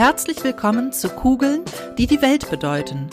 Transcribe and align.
Herzlich 0.00 0.42
willkommen 0.42 0.94
zu 0.94 1.10
Kugeln, 1.10 1.60
die 1.98 2.06
die 2.06 2.22
Welt 2.22 2.48
bedeuten. 2.48 3.10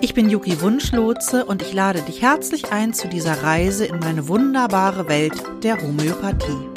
Ich 0.00 0.12
bin 0.12 0.28
Yuki 0.28 0.60
Wunschlotze 0.60 1.44
und 1.44 1.62
ich 1.62 1.72
lade 1.72 2.02
dich 2.02 2.20
herzlich 2.20 2.72
ein 2.72 2.92
zu 2.92 3.06
dieser 3.06 3.44
Reise 3.44 3.84
in 3.84 4.00
meine 4.00 4.26
wunderbare 4.26 5.06
Welt 5.06 5.40
der 5.62 5.80
Homöopathie. 5.80 6.68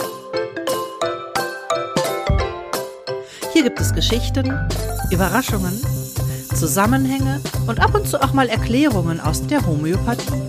Hier 3.53 3.63
gibt 3.63 3.79
es 3.79 3.91
Geschichten, 3.95 4.55
Überraschungen, 5.09 5.81
Zusammenhänge 6.53 7.41
und 7.65 7.79
ab 7.79 7.95
und 7.95 8.07
zu 8.07 8.21
auch 8.21 8.33
mal 8.33 8.49
Erklärungen 8.49 9.19
aus 9.19 9.47
der 9.47 9.65
Homöopathie. 9.65 10.43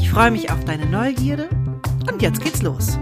Ich 0.00 0.10
freue 0.10 0.30
mich 0.30 0.50
auf 0.50 0.64
deine 0.64 0.86
Neugierde 0.86 1.50
und 2.10 2.22
jetzt 2.22 2.42
geht's 2.42 2.62
los. 2.62 2.98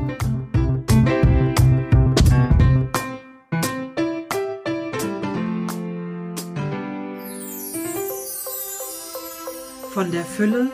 Von 9.94 10.10
der 10.10 10.24
Fülle 10.24 10.72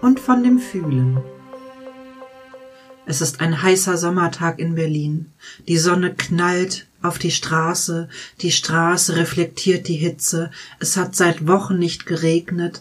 und 0.00 0.18
von 0.18 0.42
dem 0.42 0.58
Fühlen. 0.58 1.18
Es 3.04 3.20
ist 3.20 3.42
ein 3.42 3.60
heißer 3.60 3.98
Sommertag 3.98 4.58
in 4.58 4.74
Berlin. 4.74 5.30
Die 5.68 5.76
Sonne 5.76 6.14
knallt 6.14 6.86
auf 7.02 7.18
die 7.18 7.30
Straße, 7.30 8.08
die 8.40 8.52
Straße 8.52 9.16
reflektiert 9.16 9.86
die 9.86 9.96
Hitze, 9.96 10.50
es 10.78 10.96
hat 10.96 11.14
seit 11.14 11.46
Wochen 11.46 11.78
nicht 11.78 12.06
geregnet, 12.06 12.80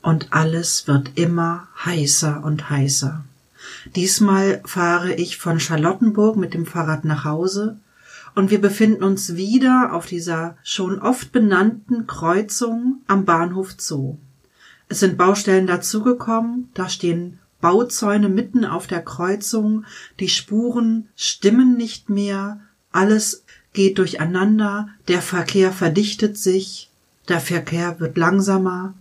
und 0.00 0.28
alles 0.32 0.88
wird 0.88 1.10
immer 1.16 1.68
heißer 1.84 2.42
und 2.42 2.70
heißer. 2.70 3.22
Diesmal 3.94 4.62
fahre 4.64 5.12
ich 5.12 5.36
von 5.36 5.60
Charlottenburg 5.60 6.36
mit 6.36 6.54
dem 6.54 6.64
Fahrrad 6.64 7.04
nach 7.04 7.24
Hause 7.24 7.76
und 8.34 8.50
wir 8.50 8.60
befinden 8.60 9.02
uns 9.02 9.36
wieder 9.36 9.90
auf 9.92 10.06
dieser 10.06 10.56
schon 10.62 11.00
oft 11.00 11.32
benannten 11.32 12.06
Kreuzung 12.06 13.02
am 13.06 13.24
Bahnhof 13.24 13.74
Zoo. 13.78 14.18
Es 14.88 15.00
sind 15.00 15.18
Baustellen 15.18 15.66
dazugekommen, 15.66 16.70
da 16.74 16.88
stehen 16.88 17.38
Bauzäune 17.60 18.28
mitten 18.28 18.64
auf 18.64 18.86
der 18.86 19.02
Kreuzung, 19.02 19.84
die 20.20 20.28
Spuren 20.28 21.08
stimmen 21.16 21.76
nicht 21.76 22.08
mehr, 22.08 22.60
alles 22.92 23.44
geht 23.72 23.98
durcheinander, 23.98 24.88
der 25.08 25.20
Verkehr 25.20 25.72
verdichtet 25.72 26.38
sich, 26.38 26.90
der 27.28 27.40
Verkehr 27.40 28.00
wird 28.00 28.16
langsamer, 28.16 28.94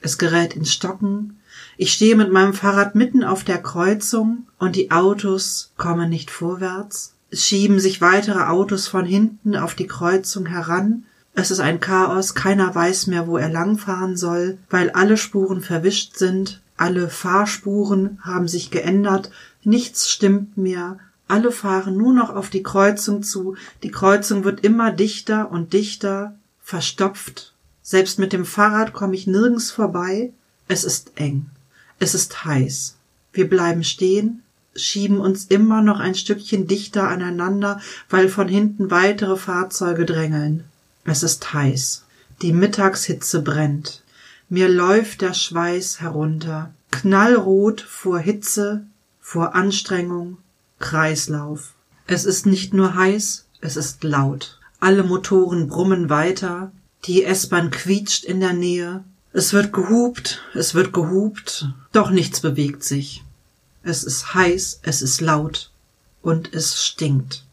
es 0.00 0.18
gerät 0.18 0.54
ins 0.54 0.72
Stocken. 0.72 1.38
Ich 1.76 1.92
stehe 1.92 2.16
mit 2.16 2.30
meinem 2.30 2.54
Fahrrad 2.54 2.94
mitten 2.94 3.24
auf 3.24 3.44
der 3.44 3.58
Kreuzung 3.58 4.46
und 4.58 4.76
die 4.76 4.90
Autos 4.90 5.72
kommen 5.76 6.10
nicht 6.10 6.30
vorwärts. 6.30 7.14
Es 7.32 7.46
schieben 7.46 7.80
sich 7.80 8.02
weitere 8.02 8.42
Autos 8.42 8.88
von 8.88 9.06
hinten 9.06 9.56
auf 9.56 9.74
die 9.74 9.86
Kreuzung 9.86 10.44
heran. 10.44 11.04
Es 11.34 11.50
ist 11.50 11.60
ein 11.60 11.80
Chaos, 11.80 12.34
keiner 12.34 12.74
weiß 12.74 13.06
mehr, 13.06 13.26
wo 13.26 13.38
er 13.38 13.48
langfahren 13.48 14.18
soll, 14.18 14.58
weil 14.68 14.90
alle 14.90 15.16
Spuren 15.16 15.62
verwischt 15.62 16.18
sind, 16.18 16.60
alle 16.76 17.08
Fahrspuren 17.08 18.18
haben 18.20 18.48
sich 18.48 18.70
geändert, 18.70 19.30
nichts 19.64 20.10
stimmt 20.10 20.58
mehr, 20.58 20.98
alle 21.26 21.52
fahren 21.52 21.96
nur 21.96 22.12
noch 22.12 22.28
auf 22.28 22.50
die 22.50 22.62
Kreuzung 22.62 23.22
zu, 23.22 23.56
die 23.82 23.90
Kreuzung 23.90 24.44
wird 24.44 24.60
immer 24.60 24.92
dichter 24.92 25.50
und 25.50 25.72
dichter, 25.72 26.34
verstopft, 26.62 27.54
selbst 27.82 28.18
mit 28.18 28.34
dem 28.34 28.44
Fahrrad 28.44 28.92
komme 28.92 29.14
ich 29.14 29.26
nirgends 29.26 29.70
vorbei. 29.70 30.34
Es 30.68 30.84
ist 30.84 31.12
eng. 31.14 31.46
Es 31.98 32.14
ist 32.14 32.44
heiß. 32.44 32.96
Wir 33.32 33.48
bleiben 33.48 33.84
stehen, 33.84 34.42
schieben 34.74 35.20
uns 35.20 35.46
immer 35.46 35.82
noch 35.82 36.00
ein 36.00 36.14
Stückchen 36.14 36.66
dichter 36.66 37.08
aneinander, 37.08 37.80
weil 38.08 38.28
von 38.28 38.48
hinten 38.48 38.90
weitere 38.90 39.36
Fahrzeuge 39.36 40.06
drängeln. 40.06 40.64
Es 41.04 41.22
ist 41.22 41.52
heiß. 41.52 42.04
Die 42.42 42.52
Mittagshitze 42.52 43.42
brennt. 43.42 44.02
Mir 44.48 44.68
läuft 44.68 45.20
der 45.20 45.34
Schweiß 45.34 46.00
herunter. 46.00 46.72
Knallrot 46.90 47.80
vor 47.80 48.18
Hitze, 48.18 48.84
vor 49.20 49.54
Anstrengung, 49.54 50.38
Kreislauf. 50.78 51.72
Es 52.06 52.24
ist 52.24 52.46
nicht 52.46 52.74
nur 52.74 52.94
heiß, 52.94 53.46
es 53.60 53.76
ist 53.76 54.04
laut. 54.04 54.58
Alle 54.80 55.04
Motoren 55.04 55.68
brummen 55.68 56.10
weiter, 56.10 56.72
die 57.04 57.24
S-Bahn 57.24 57.70
quietscht 57.70 58.24
in 58.24 58.40
der 58.40 58.52
Nähe. 58.52 59.04
Es 59.32 59.52
wird 59.52 59.72
gehupt, 59.72 60.42
es 60.54 60.74
wird 60.74 60.92
gehupt, 60.92 61.68
doch 61.92 62.10
nichts 62.10 62.40
bewegt 62.40 62.84
sich. 62.84 63.24
Es 63.82 64.04
ist 64.04 64.34
heiß, 64.34 64.80
es 64.82 65.02
ist 65.02 65.20
laut 65.20 65.70
und 66.22 66.54
es 66.54 66.84
stinkt. 66.84 67.44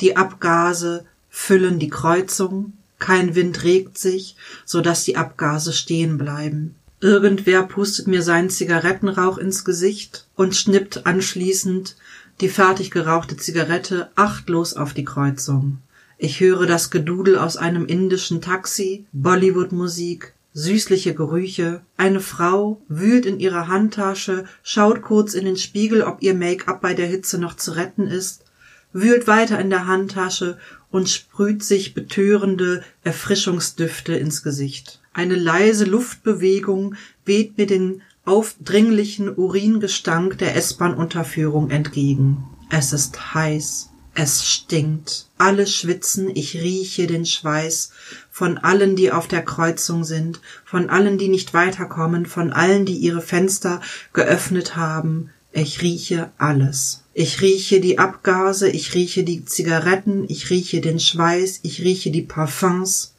Die 0.00 0.16
Abgase 0.16 1.04
füllen 1.30 1.78
die 1.78 1.90
Kreuzung, 1.90 2.72
kein 2.98 3.34
Wind 3.34 3.64
regt 3.64 3.98
sich, 3.98 4.36
so 4.64 4.80
dass 4.80 5.04
die 5.04 5.16
Abgase 5.16 5.72
stehen 5.72 6.16
bleiben. 6.16 6.74
Irgendwer 7.00 7.64
pustet 7.64 8.06
mir 8.06 8.22
seinen 8.22 8.50
Zigarettenrauch 8.50 9.36
ins 9.36 9.64
Gesicht 9.64 10.26
und 10.36 10.56
schnippt 10.56 11.06
anschließend 11.06 11.96
die 12.40 12.48
fertig 12.48 12.90
gerauchte 12.90 13.36
Zigarette 13.36 14.10
achtlos 14.16 14.74
auf 14.74 14.94
die 14.94 15.04
Kreuzung. 15.04 15.78
Ich 16.18 16.40
höre 16.40 16.66
das 16.66 16.90
Gedudel 16.90 17.38
aus 17.38 17.56
einem 17.56 17.86
indischen 17.86 18.40
Taxi, 18.40 19.06
Bollywood-Musik, 19.12 20.33
süßliche 20.54 21.14
Gerüche. 21.14 21.82
Eine 21.96 22.20
Frau 22.20 22.80
wühlt 22.88 23.26
in 23.26 23.40
ihrer 23.40 23.68
Handtasche, 23.68 24.46
schaut 24.62 25.02
kurz 25.02 25.34
in 25.34 25.44
den 25.44 25.56
Spiegel, 25.56 26.02
ob 26.02 26.22
ihr 26.22 26.34
Make-up 26.34 26.80
bei 26.80 26.94
der 26.94 27.06
Hitze 27.06 27.38
noch 27.38 27.56
zu 27.56 27.72
retten 27.72 28.06
ist, 28.06 28.44
wühlt 28.92 29.26
weiter 29.26 29.58
in 29.58 29.68
der 29.68 29.86
Handtasche 29.86 30.56
und 30.90 31.10
sprüht 31.10 31.64
sich 31.64 31.92
betörende 31.92 32.84
Erfrischungsdüfte 33.02 34.14
ins 34.14 34.42
Gesicht. 34.44 35.00
Eine 35.12 35.34
leise 35.34 35.84
Luftbewegung 35.84 36.94
weht 37.24 37.58
mir 37.58 37.66
den 37.66 38.02
aufdringlichen 38.24 39.36
Uringestank 39.36 40.38
der 40.38 40.56
S-Bahn-Unterführung 40.56 41.70
entgegen. 41.70 42.44
Es 42.70 42.92
ist 42.92 43.34
heiß. 43.34 43.90
Es 44.16 44.48
stinkt. 44.48 45.26
Alle 45.38 45.66
schwitzen, 45.66 46.30
ich 46.32 46.54
rieche 46.54 47.08
den 47.08 47.26
Schweiß 47.26 47.90
von 48.34 48.58
allen, 48.58 48.96
die 48.96 49.12
auf 49.12 49.28
der 49.28 49.44
Kreuzung 49.44 50.02
sind, 50.02 50.40
von 50.64 50.90
allen, 50.90 51.18
die 51.18 51.28
nicht 51.28 51.54
weiterkommen, 51.54 52.26
von 52.26 52.52
allen, 52.52 52.84
die 52.84 52.96
ihre 52.96 53.22
Fenster 53.22 53.80
geöffnet 54.12 54.74
haben. 54.74 55.30
Ich 55.52 55.82
rieche 55.82 56.32
alles. 56.36 57.04
Ich 57.12 57.40
rieche 57.42 57.80
die 57.80 58.00
Abgase, 58.00 58.68
ich 58.68 58.92
rieche 58.92 59.22
die 59.22 59.44
Zigaretten, 59.44 60.24
ich 60.28 60.50
rieche 60.50 60.80
den 60.80 60.98
Schweiß, 60.98 61.60
ich 61.62 61.82
rieche 61.82 62.10
die 62.10 62.22
Parfums, 62.22 63.12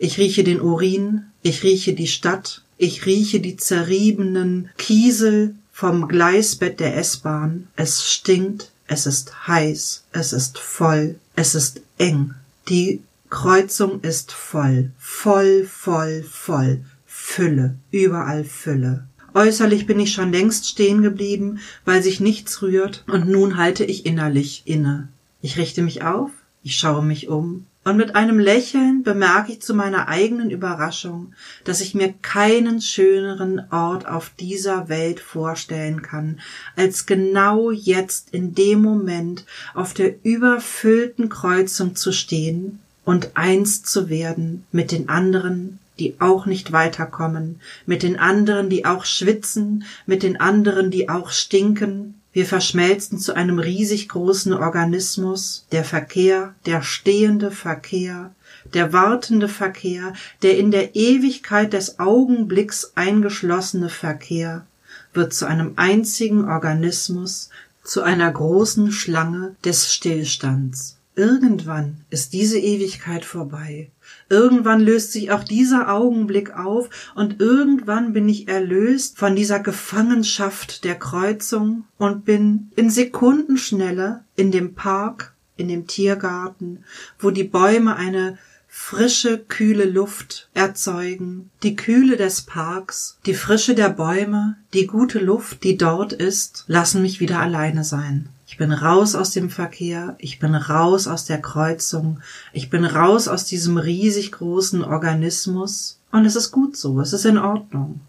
ich 0.00 0.18
rieche 0.18 0.42
den 0.42 0.60
Urin, 0.60 1.26
ich 1.42 1.62
rieche 1.62 1.92
die 1.92 2.08
Stadt, 2.08 2.62
ich 2.78 3.06
rieche 3.06 3.38
die 3.38 3.56
zerriebenen 3.56 4.70
Kiesel 4.76 5.54
vom 5.72 6.08
Gleisbett 6.08 6.80
der 6.80 6.96
S-Bahn. 6.96 7.68
Es 7.76 8.10
stinkt, 8.10 8.72
es 8.88 9.06
ist 9.06 9.46
heiß, 9.46 10.02
es 10.10 10.32
ist 10.32 10.58
voll, 10.58 11.14
es 11.36 11.54
ist 11.54 11.80
eng. 11.96 12.34
Die 12.68 13.02
Kreuzung 13.30 14.00
ist 14.00 14.32
voll, 14.32 14.92
voll, 14.96 15.64
voll, 15.70 16.22
voll. 16.22 16.84
Fülle, 17.04 17.76
überall 17.90 18.44
Fülle. 18.44 19.06
Äußerlich 19.34 19.86
bin 19.86 20.00
ich 20.00 20.14
schon 20.14 20.32
längst 20.32 20.66
stehen 20.66 21.02
geblieben, 21.02 21.58
weil 21.84 22.02
sich 22.02 22.20
nichts 22.20 22.62
rührt, 22.62 23.04
und 23.06 23.28
nun 23.28 23.58
halte 23.58 23.84
ich 23.84 24.06
innerlich 24.06 24.62
inne. 24.64 25.08
Ich 25.42 25.58
richte 25.58 25.82
mich 25.82 26.02
auf, 26.02 26.30
ich 26.62 26.76
schaue 26.76 27.04
mich 27.04 27.28
um, 27.28 27.66
und 27.84 27.98
mit 27.98 28.16
einem 28.16 28.38
Lächeln 28.38 29.02
bemerke 29.02 29.52
ich 29.52 29.60
zu 29.60 29.74
meiner 29.74 30.08
eigenen 30.08 30.50
Überraschung, 30.50 31.34
dass 31.64 31.82
ich 31.82 31.94
mir 31.94 32.14
keinen 32.22 32.80
schöneren 32.80 33.62
Ort 33.70 34.08
auf 34.08 34.30
dieser 34.40 34.88
Welt 34.88 35.20
vorstellen 35.20 36.00
kann, 36.00 36.40
als 36.76 37.04
genau 37.04 37.70
jetzt 37.70 38.30
in 38.30 38.54
dem 38.54 38.80
Moment 38.80 39.44
auf 39.74 39.92
der 39.92 40.24
überfüllten 40.24 41.28
Kreuzung 41.28 41.94
zu 41.94 42.12
stehen 42.12 42.80
und 43.08 43.38
eins 43.38 43.82
zu 43.82 44.10
werden 44.10 44.66
mit 44.70 44.92
den 44.92 45.08
anderen, 45.08 45.78
die 45.98 46.16
auch 46.18 46.44
nicht 46.44 46.72
weiterkommen, 46.72 47.58
mit 47.86 48.02
den 48.02 48.18
anderen, 48.18 48.68
die 48.68 48.84
auch 48.84 49.06
schwitzen, 49.06 49.84
mit 50.04 50.22
den 50.22 50.38
anderen, 50.38 50.90
die 50.90 51.08
auch 51.08 51.30
stinken, 51.30 52.20
wir 52.34 52.44
verschmelzen 52.44 53.18
zu 53.18 53.34
einem 53.34 53.58
riesig 53.60 54.10
großen 54.10 54.52
Organismus, 54.52 55.64
der 55.72 55.84
Verkehr, 55.84 56.54
der 56.66 56.82
stehende 56.82 57.50
Verkehr, 57.50 58.34
der 58.74 58.92
wartende 58.92 59.48
Verkehr, 59.48 60.12
der 60.42 60.58
in 60.58 60.70
der 60.70 60.94
Ewigkeit 60.94 61.72
des 61.72 61.98
Augenblicks 61.98 62.92
eingeschlossene 62.94 63.88
Verkehr 63.88 64.66
wird 65.14 65.32
zu 65.32 65.46
einem 65.46 65.72
einzigen 65.76 66.46
Organismus, 66.46 67.48
zu 67.84 68.02
einer 68.02 68.30
großen 68.30 68.92
Schlange 68.92 69.56
des 69.64 69.94
Stillstands. 69.94 70.97
Irgendwann 71.18 72.04
ist 72.10 72.32
diese 72.32 72.60
Ewigkeit 72.60 73.24
vorbei. 73.24 73.90
Irgendwann 74.28 74.78
löst 74.78 75.10
sich 75.10 75.32
auch 75.32 75.42
dieser 75.42 75.92
Augenblick 75.92 76.56
auf 76.56 76.90
und 77.16 77.40
irgendwann 77.40 78.12
bin 78.12 78.28
ich 78.28 78.46
erlöst 78.46 79.18
von 79.18 79.34
dieser 79.34 79.58
Gefangenschaft 79.58 80.84
der 80.84 80.94
Kreuzung 80.94 81.82
und 81.96 82.24
bin 82.24 82.70
in 82.76 82.88
Sekundenschnelle 82.88 84.22
in 84.36 84.52
dem 84.52 84.76
Park, 84.76 85.34
in 85.56 85.66
dem 85.66 85.88
Tiergarten, 85.88 86.84
wo 87.18 87.32
die 87.32 87.42
Bäume 87.42 87.96
eine 87.96 88.38
frische, 88.68 89.38
kühle 89.38 89.86
Luft 89.86 90.48
erzeugen, 90.54 91.50
die 91.64 91.74
Kühle 91.74 92.16
des 92.16 92.42
Parks, 92.42 93.18
die 93.26 93.34
Frische 93.34 93.74
der 93.74 93.88
Bäume, 93.88 94.56
die 94.72 94.86
gute 94.86 95.18
Luft, 95.18 95.64
die 95.64 95.76
dort 95.76 96.12
ist, 96.12 96.62
lassen 96.68 97.02
mich 97.02 97.18
wieder 97.18 97.40
alleine 97.40 97.82
sein. 97.82 98.28
Ich 98.50 98.56
bin 98.56 98.72
raus 98.72 99.14
aus 99.14 99.32
dem 99.32 99.50
Verkehr, 99.50 100.16
ich 100.18 100.38
bin 100.38 100.54
raus 100.54 101.06
aus 101.06 101.26
der 101.26 101.38
Kreuzung, 101.38 102.20
ich 102.54 102.70
bin 102.70 102.86
raus 102.86 103.28
aus 103.28 103.44
diesem 103.44 103.76
riesig 103.76 104.32
großen 104.32 104.82
Organismus 104.82 106.00
und 106.12 106.24
es 106.24 106.34
ist 106.34 106.50
gut 106.50 106.74
so, 106.74 106.98
es 106.98 107.12
ist 107.12 107.26
in 107.26 107.36
Ordnung. 107.36 108.00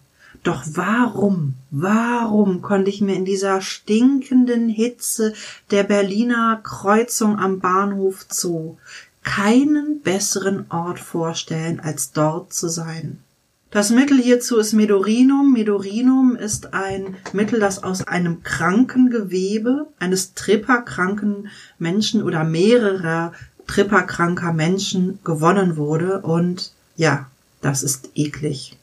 Doch 0.44 0.64
warum, 0.66 1.56
warum 1.72 2.62
konnte 2.62 2.90
ich 2.90 3.02
mir 3.02 3.16
in 3.16 3.26
dieser 3.26 3.60
stinkenden 3.60 4.70
Hitze 4.70 5.34
der 5.72 5.84
Berliner 5.84 6.62
Kreuzung 6.64 7.38
am 7.38 7.60
Bahnhof 7.60 8.26
Zoo 8.30 8.78
keinen 9.24 10.00
besseren 10.00 10.72
Ort 10.72 11.02
vorstellen, 11.02 11.82
als 11.82 12.14
dort 12.14 12.54
zu 12.54 12.70
sein? 12.70 13.22
Das 13.72 13.92
Mittel 13.92 14.18
hierzu 14.18 14.58
ist 14.58 14.74
Medorinum. 14.74 15.54
Medorinum 15.54 16.36
ist 16.36 16.74
ein 16.74 17.18
Mittel, 17.34 17.60
das 17.60 17.84
aus 17.84 18.08
einem 18.08 18.42
kranken 18.42 19.12
Gewebe 19.12 19.88
eines 20.00 20.34
tripperkranken 20.34 21.50
Menschen 21.78 22.24
oder 22.24 22.44
mehrerer 22.44 23.32
tripperkranker 23.68 24.54
Menschen 24.54 25.20
gewonnen 25.24 25.78
wurde. 25.78 26.22
Und 26.22 26.74
ja, 26.96 27.28
das 27.62 27.84
ist 27.84 28.10
eklig. 28.16 28.76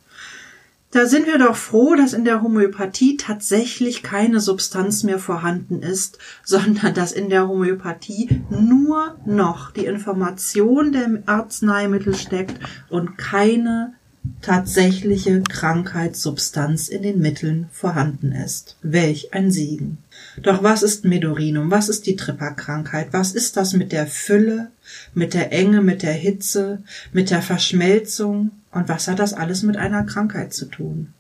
Da 0.92 1.04
sind 1.06 1.26
wir 1.26 1.38
doch 1.38 1.56
froh, 1.56 1.96
dass 1.96 2.12
in 2.12 2.24
der 2.24 2.40
Homöopathie 2.40 3.16
tatsächlich 3.16 4.04
keine 4.04 4.38
Substanz 4.38 5.02
mehr 5.02 5.18
vorhanden 5.18 5.82
ist, 5.82 6.18
sondern 6.44 6.94
dass 6.94 7.10
in 7.10 7.28
der 7.28 7.48
Homöopathie 7.48 8.40
nur 8.50 9.16
noch 9.26 9.72
die 9.72 9.86
Information 9.86 10.92
der 10.92 11.22
Arzneimittel 11.26 12.14
steckt 12.14 12.60
und 12.88 13.18
keine 13.18 13.95
tatsächliche 14.42 15.42
Krankheitssubstanz 15.42 16.88
in 16.88 17.02
den 17.02 17.18
Mitteln 17.18 17.68
vorhanden 17.72 18.32
ist. 18.32 18.76
Welch 18.82 19.34
ein 19.34 19.50
Segen. 19.50 19.98
Doch 20.42 20.62
was 20.62 20.82
ist 20.82 21.04
Medorinum? 21.04 21.70
Was 21.70 21.88
ist 21.88 22.06
die 22.06 22.16
Tripperkrankheit? 22.16 23.08
Was 23.12 23.32
ist 23.32 23.56
das 23.56 23.72
mit 23.72 23.92
der 23.92 24.06
Fülle, 24.06 24.70
mit 25.14 25.34
der 25.34 25.52
Enge, 25.52 25.82
mit 25.82 26.02
der 26.02 26.12
Hitze, 26.12 26.82
mit 27.12 27.30
der 27.30 27.42
Verschmelzung? 27.42 28.50
Und 28.70 28.88
was 28.88 29.08
hat 29.08 29.18
das 29.18 29.32
alles 29.32 29.62
mit 29.62 29.76
einer 29.76 30.04
Krankheit 30.04 30.52
zu 30.52 30.66
tun? 30.66 31.12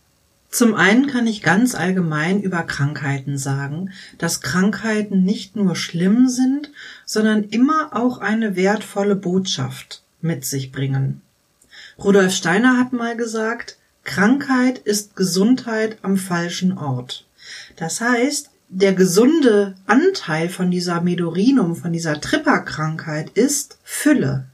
Zum 0.50 0.74
einen 0.74 1.06
kann 1.06 1.26
ich 1.26 1.42
ganz 1.42 1.74
allgemein 1.74 2.40
über 2.40 2.62
Krankheiten 2.62 3.36
sagen, 3.36 3.90
dass 4.16 4.40
Krankheiten 4.40 5.22
nicht 5.22 5.56
nur 5.56 5.76
schlimm 5.76 6.28
sind, 6.28 6.70
sondern 7.04 7.44
immer 7.44 7.90
auch 7.92 8.18
eine 8.18 8.56
wertvolle 8.56 9.16
Botschaft 9.16 10.02
mit 10.22 10.44
sich 10.44 10.72
bringen. 10.72 11.20
Rudolf 11.98 12.32
Steiner 12.32 12.76
hat 12.78 12.92
mal 12.92 13.16
gesagt, 13.16 13.78
Krankheit 14.04 14.78
ist 14.78 15.16
Gesundheit 15.16 15.98
am 16.02 16.16
falschen 16.16 16.76
Ort. 16.76 17.26
Das 17.76 18.00
heißt, 18.00 18.50
der 18.68 18.92
gesunde 18.92 19.74
Anteil 19.86 20.48
von 20.48 20.70
dieser 20.70 21.00
Medorinum, 21.00 21.74
von 21.74 21.92
dieser 21.92 22.20
Tripperkrankheit 22.20 23.30
ist 23.30 23.78
Fülle. 23.82 24.46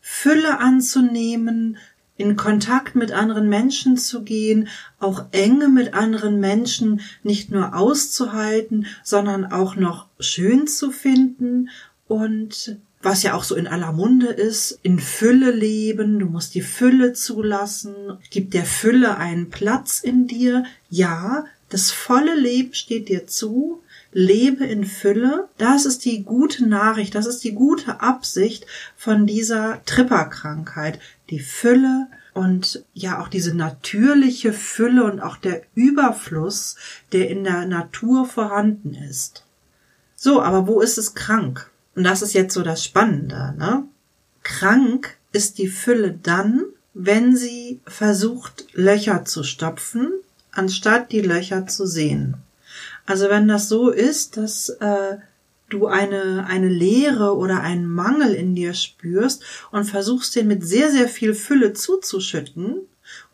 Fülle 0.00 0.60
anzunehmen, 0.60 1.78
in 2.16 2.36
Kontakt 2.36 2.94
mit 2.94 3.12
anderen 3.12 3.48
Menschen 3.48 3.96
zu 3.96 4.22
gehen, 4.22 4.68
auch 5.00 5.24
Enge 5.32 5.68
mit 5.68 5.92
anderen 5.92 6.38
Menschen 6.40 7.00
nicht 7.22 7.50
nur 7.50 7.74
auszuhalten, 7.74 8.86
sondern 9.02 9.44
auch 9.44 9.76
noch 9.76 10.06
schön 10.20 10.66
zu 10.66 10.92
finden 10.92 11.68
und 12.08 12.78
was 13.02 13.22
ja 13.22 13.34
auch 13.34 13.44
so 13.44 13.54
in 13.54 13.66
aller 13.66 13.92
Munde 13.92 14.28
ist, 14.28 14.78
in 14.82 14.98
Fülle 14.98 15.50
leben, 15.50 16.18
du 16.18 16.26
musst 16.26 16.54
die 16.54 16.62
Fülle 16.62 17.12
zulassen, 17.12 17.94
gib 18.30 18.50
der 18.50 18.64
Fülle 18.64 19.18
einen 19.18 19.50
Platz 19.50 20.00
in 20.00 20.26
dir. 20.26 20.64
Ja, 20.88 21.44
das 21.68 21.90
volle 21.90 22.34
Leben 22.34 22.74
steht 22.74 23.08
dir 23.08 23.26
zu, 23.26 23.82
lebe 24.12 24.64
in 24.64 24.84
Fülle. 24.84 25.48
Das 25.58 25.84
ist 25.84 26.04
die 26.04 26.24
gute 26.24 26.66
Nachricht, 26.66 27.14
das 27.14 27.26
ist 27.26 27.44
die 27.44 27.52
gute 27.52 28.00
Absicht 28.00 28.66
von 28.96 29.26
dieser 29.26 29.84
Tripperkrankheit. 29.84 30.98
Die 31.30 31.40
Fülle 31.40 32.08
und 32.34 32.84
ja 32.94 33.20
auch 33.20 33.28
diese 33.28 33.54
natürliche 33.54 34.52
Fülle 34.52 35.04
und 35.04 35.20
auch 35.20 35.36
der 35.36 35.62
Überfluss, 35.74 36.76
der 37.12 37.30
in 37.30 37.44
der 37.44 37.66
Natur 37.66 38.26
vorhanden 38.26 38.94
ist. 38.94 39.44
So, 40.14 40.40
aber 40.42 40.66
wo 40.66 40.80
ist 40.80 40.98
es 40.98 41.14
krank? 41.14 41.70
Und 41.96 42.04
das 42.04 42.22
ist 42.22 42.34
jetzt 42.34 42.54
so 42.54 42.62
das 42.62 42.84
Spannende, 42.84 43.54
ne? 43.58 43.84
Krank 44.42 45.16
ist 45.32 45.58
die 45.58 45.66
Fülle 45.66 46.16
dann, 46.22 46.64
wenn 46.94 47.36
sie 47.36 47.80
versucht, 47.86 48.66
Löcher 48.74 49.24
zu 49.24 49.42
stopfen, 49.42 50.12
anstatt 50.52 51.10
die 51.10 51.20
Löcher 51.20 51.66
zu 51.66 51.86
sehen. 51.86 52.36
Also 53.06 53.28
wenn 53.28 53.48
das 53.48 53.68
so 53.68 53.90
ist, 53.90 54.36
dass 54.36 54.68
äh, 54.68 55.16
du 55.68 55.86
eine, 55.86 56.46
eine 56.46 56.68
Leere 56.68 57.36
oder 57.36 57.60
einen 57.60 57.86
Mangel 57.86 58.34
in 58.34 58.54
dir 58.54 58.74
spürst 58.74 59.42
und 59.72 59.84
versuchst 59.84 60.36
den 60.36 60.46
mit 60.46 60.64
sehr, 60.66 60.90
sehr 60.90 61.08
viel 61.08 61.34
Fülle 61.34 61.72
zuzuschütten 61.72 62.82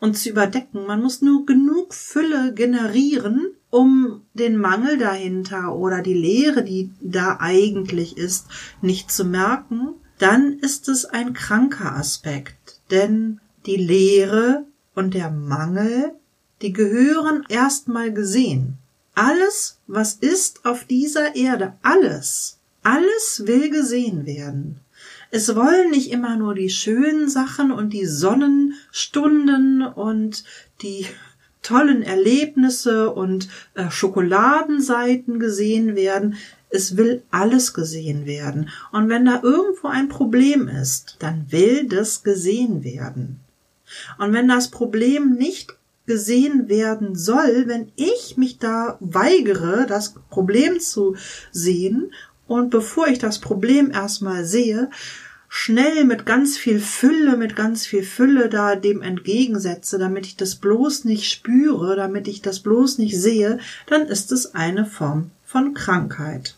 und 0.01 0.17
zu 0.17 0.31
überdecken. 0.31 0.87
Man 0.87 1.03
muss 1.03 1.21
nur 1.21 1.47
genug 1.47 1.95
Fülle 1.95 2.55
generieren, 2.55 3.53
um 3.73 4.21
den 4.35 4.59
Mangel 4.59 4.99
dahinter 4.99 5.75
oder 5.75 6.03
die 6.03 6.13
Leere, 6.13 6.63
die 6.63 6.91
da 7.01 7.39
eigentlich 7.41 8.19
ist, 8.19 8.49
nicht 8.83 9.11
zu 9.11 9.25
merken, 9.25 9.95
dann 10.19 10.59
ist 10.59 10.91
es 10.91 11.07
ein 11.07 11.33
kranker 11.33 11.97
Aspekt. 11.97 12.81
Denn 12.91 13.41
die 13.65 13.79
Leere 13.79 14.67
und 14.95 15.15
der 15.15 15.31
Mangel, 15.31 16.13
die 16.61 16.75
gehören 16.75 17.47
erstmal 17.49 18.13
gesehen. 18.13 18.77
Alles, 19.15 19.79
was 19.87 20.17
ist 20.17 20.67
auf 20.67 20.85
dieser 20.85 21.35
Erde, 21.35 21.73
alles, 21.81 22.59
alles 22.83 23.45
will 23.47 23.71
gesehen 23.71 24.27
werden. 24.27 24.81
Es 25.31 25.57
wollen 25.57 25.91
nicht 25.91 26.11
immer 26.11 26.37
nur 26.37 26.55
die 26.55 26.69
schönen 26.69 27.31
Sachen 27.31 27.73
und 27.73 27.95
die 27.95 28.05
Sonnenstunden 28.05 29.83
und 29.83 30.45
die 30.83 31.07
tollen 31.63 32.03
Erlebnisse 32.03 33.11
und 33.11 33.49
äh, 33.75 33.91
Schokoladenseiten 33.91 35.39
gesehen 35.39 35.97
werden. 35.97 36.37
Es 36.71 36.97
will 36.97 37.23
alles 37.31 37.75
gesehen 37.75 38.27
werden. 38.27 38.71
Und 38.93 39.09
wenn 39.09 39.25
da 39.25 39.41
irgendwo 39.43 39.89
ein 39.89 40.09
Problem 40.09 40.69
ist, 40.69 41.17
dann 41.21 41.47
will 41.51 41.87
das 41.89 42.23
gesehen 42.23 42.83
werden. 42.83 43.41
Und 44.19 44.33
wenn 44.33 44.49
das 44.49 44.71
Problem 44.71 45.35
nicht 45.35 45.77
gesehen 46.07 46.69
werden 46.69 47.15
soll, 47.15 47.65
wenn 47.67 47.93
ich 47.97 48.37
mich 48.37 48.59
da 48.59 48.97
weigere, 49.01 49.87
das 49.87 50.15
Problem 50.31 50.81
zu 50.81 51.17
sehen 51.53 52.13
und 52.47 52.71
bevor 52.71 53.07
ich 53.07 53.19
das 53.19 53.39
Problem 53.39 53.91
erstmal 53.91 54.45
sehe, 54.45 54.91
schnell 55.55 56.05
mit 56.07 56.25
ganz 56.25 56.57
viel 56.57 56.81
Fülle, 56.81 57.37
mit 57.37 57.55
ganz 57.57 57.85
viel 57.85 58.05
Fülle 58.05 58.49
da 58.49 58.75
dem 58.75 59.03
entgegensetze, 59.03 59.99
damit 59.99 60.25
ich 60.25 60.35
das 60.35 60.55
bloß 60.55 61.05
nicht 61.05 61.31
spüre, 61.31 61.95
damit 61.95 62.27
ich 62.27 62.41
das 62.41 62.61
bloß 62.61 62.97
nicht 62.97 63.21
sehe, 63.21 63.59
dann 63.87 64.07
ist 64.07 64.33
es 64.33 64.55
eine 64.55 64.87
Form 64.87 65.31
von 65.45 65.75
Krankheit. 65.75 66.57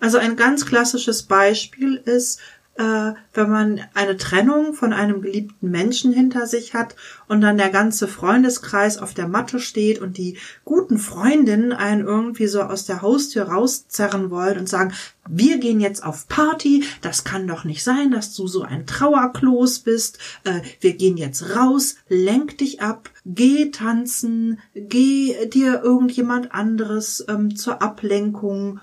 Also 0.00 0.18
ein 0.18 0.34
ganz 0.34 0.66
klassisches 0.66 1.22
Beispiel 1.22 1.94
ist, 1.94 2.40
äh, 2.78 3.12
wenn 3.32 3.50
man 3.50 3.80
eine 3.94 4.16
Trennung 4.16 4.74
von 4.74 4.92
einem 4.92 5.22
geliebten 5.22 5.70
Menschen 5.70 6.12
hinter 6.12 6.46
sich 6.46 6.74
hat 6.74 6.94
und 7.28 7.40
dann 7.40 7.56
der 7.56 7.70
ganze 7.70 8.08
Freundeskreis 8.08 8.98
auf 8.98 9.14
der 9.14 9.28
Matte 9.28 9.60
steht 9.60 10.00
und 10.00 10.18
die 10.18 10.38
guten 10.64 10.98
Freundinnen 10.98 11.72
einen 11.72 12.04
irgendwie 12.04 12.46
so 12.46 12.62
aus 12.62 12.84
der 12.84 13.02
Haustür 13.02 13.44
rauszerren 13.44 14.30
wollen 14.30 14.58
und 14.58 14.68
sagen, 14.68 14.92
wir 15.28 15.58
gehen 15.58 15.80
jetzt 15.80 16.04
auf 16.04 16.28
Party, 16.28 16.84
das 17.00 17.24
kann 17.24 17.46
doch 17.48 17.64
nicht 17.64 17.82
sein, 17.82 18.10
dass 18.10 18.34
du 18.34 18.46
so 18.46 18.62
ein 18.62 18.86
Trauerklos 18.86 19.80
bist, 19.80 20.18
äh, 20.44 20.60
wir 20.80 20.94
gehen 20.94 21.16
jetzt 21.16 21.56
raus, 21.56 21.96
lenk 22.08 22.58
dich 22.58 22.80
ab, 22.80 23.10
geh 23.24 23.70
tanzen, 23.70 24.60
geh 24.74 25.46
dir 25.46 25.82
irgendjemand 25.82 26.52
anderes 26.52 27.24
ähm, 27.28 27.56
zur 27.56 27.82
Ablenkung 27.82 28.80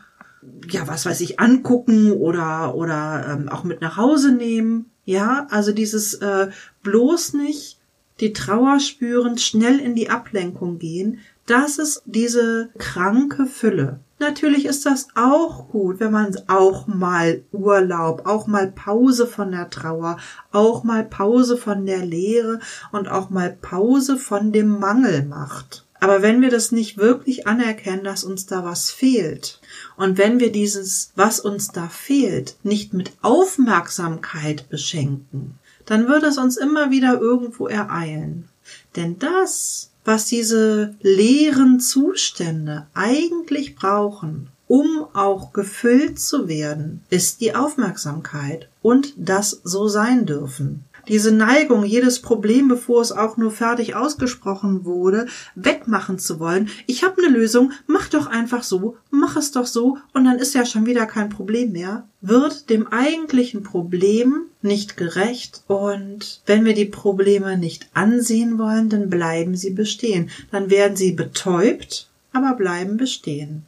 ja, 0.69 0.87
was 0.87 1.05
weiß 1.05 1.21
ich, 1.21 1.39
angucken 1.39 2.11
oder, 2.11 2.75
oder 2.75 3.27
ähm, 3.29 3.49
auch 3.49 3.63
mit 3.63 3.81
nach 3.81 3.97
Hause 3.97 4.31
nehmen. 4.31 4.91
Ja, 5.05 5.47
also 5.49 5.73
dieses 5.73 6.13
äh, 6.15 6.49
bloß 6.81 7.33
nicht 7.33 7.79
die 8.19 8.33
Trauer 8.33 8.79
spüren, 8.79 9.37
schnell 9.37 9.79
in 9.79 9.95
die 9.95 10.09
Ablenkung 10.09 10.79
gehen, 10.79 11.19
das 11.45 11.77
ist 11.77 12.03
diese 12.05 12.69
kranke 12.77 13.45
Fülle. 13.45 13.99
Natürlich 14.19 14.65
ist 14.65 14.85
das 14.85 15.07
auch 15.15 15.67
gut, 15.67 15.99
wenn 15.99 16.11
man 16.13 16.33
auch 16.47 16.87
mal 16.87 17.43
Urlaub, 17.51 18.25
auch 18.25 18.47
mal 18.47 18.71
Pause 18.71 19.27
von 19.27 19.51
der 19.51 19.69
Trauer, 19.69 20.17
auch 20.53 20.85
mal 20.85 21.03
Pause 21.03 21.57
von 21.57 21.85
der 21.85 22.05
Lehre 22.05 22.59
und 22.93 23.09
auch 23.09 23.29
mal 23.29 23.51
Pause 23.61 24.15
von 24.17 24.53
dem 24.53 24.79
Mangel 24.79 25.25
macht. 25.25 25.85
Aber 26.03 26.21
wenn 26.21 26.41
wir 26.41 26.49
das 26.49 26.73
nicht 26.73 26.97
wirklich 26.97 27.47
anerkennen, 27.47 28.03
dass 28.03 28.25
uns 28.25 28.45
da 28.45 28.65
was 28.65 28.91
fehlt, 28.91 29.61
und 29.95 30.17
wenn 30.17 30.41
wir 30.41 30.51
dieses, 30.51 31.13
was 31.15 31.39
uns 31.39 31.69
da 31.69 31.87
fehlt, 31.87 32.57
nicht 32.61 32.93
mit 32.93 33.13
Aufmerksamkeit 33.21 34.67
beschenken, 34.67 35.57
dann 35.85 36.09
wird 36.09 36.23
es 36.23 36.37
uns 36.37 36.57
immer 36.57 36.91
wieder 36.91 37.21
irgendwo 37.21 37.67
ereilen. 37.67 38.49
Denn 38.97 39.17
das, 39.17 39.91
was 40.03 40.25
diese 40.25 40.93
leeren 41.01 41.79
Zustände 41.79 42.85
eigentlich 42.93 43.77
brauchen, 43.77 44.49
um 44.67 45.05
auch 45.13 45.53
gefüllt 45.53 46.19
zu 46.19 46.49
werden, 46.49 47.01
ist 47.11 47.39
die 47.39 47.55
Aufmerksamkeit 47.55 48.67
und 48.81 49.13
das 49.15 49.61
so 49.63 49.87
sein 49.87 50.25
dürfen 50.25 50.83
diese 51.07 51.31
Neigung, 51.31 51.83
jedes 51.83 52.21
Problem, 52.21 52.67
bevor 52.67 53.01
es 53.01 53.11
auch 53.11 53.37
nur 53.37 53.51
fertig 53.51 53.95
ausgesprochen 53.95 54.85
wurde, 54.85 55.27
wegmachen 55.55 56.19
zu 56.19 56.39
wollen. 56.39 56.69
Ich 56.87 57.03
habe 57.03 57.21
eine 57.21 57.35
Lösung, 57.35 57.71
mach 57.87 58.07
doch 58.09 58.27
einfach 58.27 58.63
so, 58.63 58.97
mach 59.11 59.35
es 59.35 59.51
doch 59.51 59.65
so 59.65 59.97
und 60.13 60.25
dann 60.25 60.39
ist 60.39 60.53
ja 60.53 60.65
schon 60.65 60.85
wieder 60.85 61.05
kein 61.05 61.29
Problem 61.29 61.71
mehr, 61.71 62.07
wird 62.21 62.69
dem 62.69 62.87
eigentlichen 62.87 63.63
Problem 63.63 64.43
nicht 64.61 64.95
gerecht 64.95 65.63
und 65.67 66.41
wenn 66.45 66.63
wir 66.63 66.73
die 66.73 66.85
Probleme 66.85 67.57
nicht 67.57 67.89
ansehen 67.93 68.57
wollen, 68.57 68.89
dann 68.89 69.09
bleiben 69.09 69.55
sie 69.55 69.71
bestehen. 69.71 70.29
Dann 70.51 70.69
werden 70.69 70.95
sie 70.95 71.11
betäubt, 71.11 72.09
aber 72.31 72.53
bleiben 72.53 72.97
bestehen. 72.97 73.65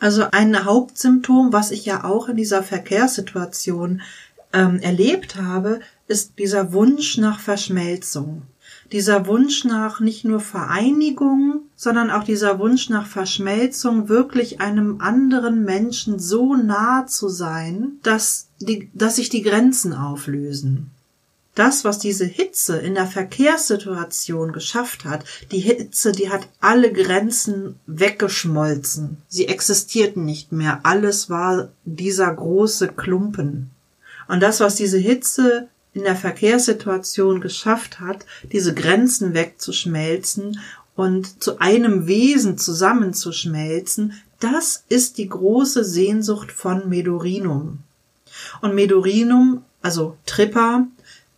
Also 0.00 0.24
ein 0.32 0.64
Hauptsymptom, 0.64 1.52
was 1.52 1.70
ich 1.70 1.86
ja 1.86 2.02
auch 2.02 2.28
in 2.28 2.36
dieser 2.36 2.64
Verkehrssituation 2.64 4.02
ähm, 4.52 4.80
erlebt 4.80 5.36
habe, 5.36 5.78
ist 6.12 6.38
dieser 6.38 6.74
Wunsch 6.74 7.16
nach 7.16 7.40
Verschmelzung. 7.40 8.42
Dieser 8.92 9.26
Wunsch 9.26 9.64
nach 9.64 10.00
nicht 10.00 10.26
nur 10.26 10.40
Vereinigung, 10.40 11.62
sondern 11.74 12.10
auch 12.10 12.24
dieser 12.24 12.58
Wunsch 12.58 12.90
nach 12.90 13.06
Verschmelzung, 13.06 14.10
wirklich 14.10 14.60
einem 14.60 15.00
anderen 15.00 15.64
Menschen 15.64 16.18
so 16.18 16.54
nah 16.54 17.06
zu 17.06 17.28
sein, 17.28 17.92
dass, 18.02 18.48
die, 18.60 18.90
dass 18.92 19.16
sich 19.16 19.30
die 19.30 19.40
Grenzen 19.40 19.94
auflösen. 19.94 20.90
Das, 21.54 21.84
was 21.84 21.98
diese 21.98 22.26
Hitze 22.26 22.78
in 22.78 22.94
der 22.94 23.06
Verkehrssituation 23.06 24.52
geschafft 24.52 25.06
hat, 25.06 25.24
die 25.50 25.60
Hitze, 25.60 26.12
die 26.12 26.28
hat 26.28 26.46
alle 26.60 26.92
Grenzen 26.92 27.80
weggeschmolzen. 27.86 29.18
Sie 29.28 29.48
existierten 29.48 30.24
nicht 30.26 30.52
mehr. 30.52 30.80
Alles 30.82 31.30
war 31.30 31.70
dieser 31.84 32.32
große 32.32 32.88
Klumpen. 32.88 33.70
Und 34.28 34.40
das, 34.40 34.60
was 34.60 34.76
diese 34.76 34.98
Hitze 34.98 35.68
in 35.94 36.02
der 36.04 36.16
Verkehrssituation 36.16 37.40
geschafft 37.40 38.00
hat, 38.00 38.24
diese 38.50 38.74
Grenzen 38.74 39.34
wegzuschmelzen 39.34 40.60
und 40.94 41.42
zu 41.42 41.58
einem 41.58 42.06
Wesen 42.06 42.58
zusammenzuschmelzen, 42.58 44.14
das 44.40 44.84
ist 44.88 45.18
die 45.18 45.28
große 45.28 45.84
Sehnsucht 45.84 46.50
von 46.50 46.88
Medorinum. 46.88 47.80
Und 48.60 48.74
Medorinum, 48.74 49.64
also 49.82 50.16
Tripper, 50.26 50.86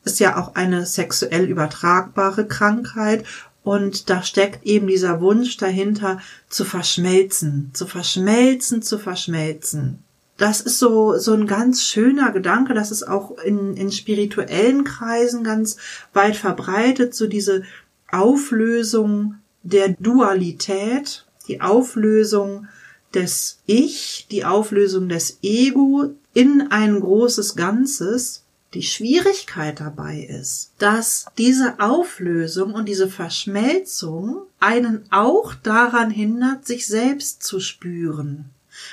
ist 0.05 0.21
ja 0.21 0.41
auch 0.41 0.55
eine 0.55 0.87
sexuell 0.87 1.49
übertragbare 1.49 2.47
Krankheit 2.47 3.25
und 3.63 4.11
da 4.11 4.23
steckt 4.23 4.65
eben 4.67 4.87
dieser 4.87 5.21
Wunsch 5.21 5.57
dahinter, 5.57 6.21
zu 6.49 6.65
verschmelzen, 6.65 7.71
zu 7.73 7.87
verschmelzen, 7.87 8.83
zu 8.83 8.99
verschmelzen 8.99 10.04
das 10.37 10.61
ist 10.61 10.79
so, 10.79 11.17
so 11.19 11.33
ein 11.33 11.47
ganz 11.47 11.83
schöner 11.83 12.33
Gedanke, 12.33 12.75
das 12.75 12.91
ist 12.91 13.05
auch 13.05 13.39
in, 13.39 13.77
in 13.77 13.93
spirituellen 13.93 14.85
Kreisen 14.85 15.45
ganz 15.45 15.77
weit 16.13 16.37
verbreitet, 16.37 17.15
so 17.15 17.27
diese 17.27 17.63
Auflösung 18.11 19.37
der 19.63 19.91
Dualität, 19.91 21.25
die 21.49 21.61
Auflösung 21.61 22.67
des 23.15 23.61
Ich, 23.67 24.27
die 24.31 24.45
Auflösung 24.45 25.09
des 25.09 25.39
Ego 25.43 26.15
in 26.33 26.69
ein 26.71 27.01
großes 27.01 27.55
Ganzes. 27.55 28.43
Die 28.75 28.83
Schwierigkeit 28.83 29.79
dabei 29.79 30.27
ist, 30.29 30.73
dass 30.79 31.27
diese 31.39 31.79
Auflösung 31.79 32.75
und 32.75 32.89
diese 32.89 33.09
Verschmelzung 33.09 34.43
einen 34.59 35.05
auch 35.13 35.55
daran 35.55 36.11
hindert, 36.11 36.67
sich 36.67 36.89
selbst 36.89 37.45
zu 37.45 37.61
spüren. 37.61 38.51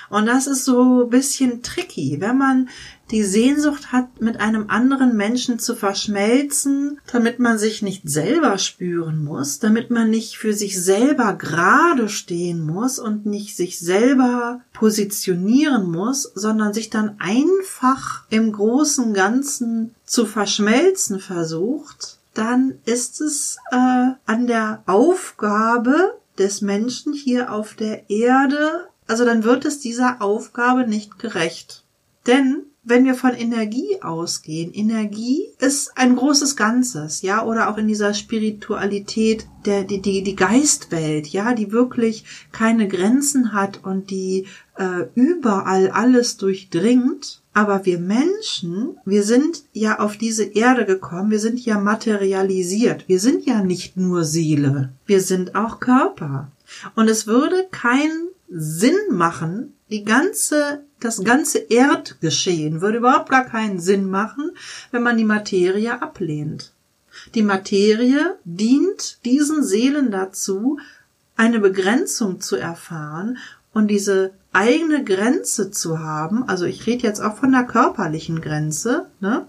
Und 0.09 0.25
das 0.25 0.47
ist 0.47 0.65
so 0.65 1.03
ein 1.03 1.09
bisschen 1.09 1.61
tricky, 1.63 2.17
wenn 2.19 2.37
man 2.37 2.69
die 3.11 3.23
Sehnsucht 3.23 3.91
hat, 3.91 4.21
mit 4.21 4.39
einem 4.39 4.69
anderen 4.69 5.15
Menschen 5.17 5.59
zu 5.59 5.75
verschmelzen, 5.75 6.99
damit 7.11 7.39
man 7.39 7.57
sich 7.57 7.81
nicht 7.81 8.07
selber 8.07 8.57
spüren 8.57 9.23
muss, 9.23 9.59
damit 9.59 9.91
man 9.91 10.09
nicht 10.09 10.37
für 10.37 10.53
sich 10.53 10.81
selber 10.81 11.33
gerade 11.33 12.07
stehen 12.07 12.65
muss 12.65 12.99
und 12.99 13.25
nicht 13.25 13.55
sich 13.55 13.79
selber 13.79 14.61
positionieren 14.73 15.91
muss, 15.91 16.23
sondern 16.35 16.73
sich 16.73 16.89
dann 16.89 17.15
einfach 17.19 18.23
im 18.29 18.53
großen 18.53 19.13
Ganzen 19.13 19.93
zu 20.05 20.25
verschmelzen 20.25 21.19
versucht, 21.19 22.17
dann 22.33 22.75
ist 22.85 23.19
es 23.19 23.57
äh, 23.71 24.11
an 24.25 24.47
der 24.47 24.83
Aufgabe 24.85 26.17
des 26.37 26.61
Menschen 26.61 27.13
hier 27.13 27.51
auf 27.51 27.73
der 27.73 28.09
Erde 28.09 28.87
also 29.11 29.25
dann 29.25 29.43
wird 29.43 29.65
es 29.65 29.81
dieser 29.81 30.21
Aufgabe 30.21 30.87
nicht 30.87 31.19
gerecht. 31.19 31.83
Denn 32.27 32.61
wenn 32.81 33.03
wir 33.03 33.13
von 33.13 33.33
Energie 33.33 34.01
ausgehen, 34.01 34.73
Energie 34.73 35.49
ist 35.59 35.97
ein 35.97 36.15
großes 36.15 36.55
Ganzes, 36.55 37.21
ja, 37.21 37.43
oder 37.43 37.69
auch 37.69 37.77
in 37.77 37.89
dieser 37.89 38.13
Spiritualität, 38.13 39.47
der, 39.65 39.83
die, 39.83 40.01
die, 40.01 40.23
die 40.23 40.37
Geistwelt, 40.37 41.27
ja, 41.27 41.53
die 41.53 41.73
wirklich 41.73 42.23
keine 42.53 42.87
Grenzen 42.87 43.51
hat 43.51 43.83
und 43.83 44.11
die 44.11 44.47
äh, 44.77 45.07
überall 45.13 45.91
alles 45.91 46.37
durchdringt. 46.37 47.41
Aber 47.53 47.85
wir 47.85 47.99
Menschen, 47.99 48.95
wir 49.03 49.23
sind 49.23 49.63
ja 49.73 49.99
auf 49.99 50.15
diese 50.15 50.45
Erde 50.45 50.85
gekommen, 50.85 51.31
wir 51.31 51.39
sind 51.39 51.59
ja 51.65 51.81
materialisiert, 51.81 53.09
wir 53.09 53.19
sind 53.19 53.45
ja 53.45 53.61
nicht 53.61 53.97
nur 53.97 54.23
Seele, 54.23 54.93
wir 55.05 55.19
sind 55.19 55.53
auch 55.53 55.81
Körper. 55.81 56.49
Und 56.95 57.09
es 57.09 57.27
würde 57.27 57.67
kein 57.71 58.30
Sinn 58.53 58.97
machen, 59.09 59.73
die 59.89 60.03
ganze, 60.03 60.83
das 60.99 61.23
ganze 61.23 61.57
Erdgeschehen 61.57 62.81
würde 62.81 62.97
überhaupt 62.97 63.29
gar 63.29 63.45
keinen 63.45 63.79
Sinn 63.79 64.09
machen, 64.09 64.51
wenn 64.91 65.03
man 65.03 65.17
die 65.17 65.25
Materie 65.25 66.01
ablehnt. 66.01 66.73
Die 67.33 67.43
Materie 67.43 68.37
dient 68.43 69.23
diesen 69.25 69.63
Seelen 69.63 70.11
dazu, 70.11 70.79
eine 71.35 71.59
Begrenzung 71.59 72.41
zu 72.41 72.57
erfahren 72.57 73.37
und 73.73 73.87
diese 73.87 74.31
eigene 74.53 75.03
Grenze 75.03 75.71
zu 75.71 75.99
haben, 75.99 76.47
also 76.47 76.65
ich 76.65 76.85
rede 76.85 77.03
jetzt 77.03 77.21
auch 77.21 77.37
von 77.37 77.51
der 77.51 77.63
körperlichen 77.63 78.41
Grenze, 78.41 79.07
ne? 79.21 79.47